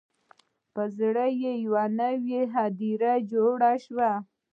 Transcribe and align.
په 0.73 0.83
زړه 0.97 1.25
یې 1.41 1.53
یوه 1.65 1.85
نوي 1.99 2.39
هدیره 2.55 3.13
جوړه 3.31 3.71
شوه 3.85 4.11